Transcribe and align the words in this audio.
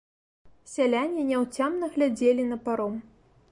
Сяляне 0.75 1.25
няўцямна 1.31 1.91
глядзелі 1.97 2.49
на 2.51 2.61
паром. 2.67 2.99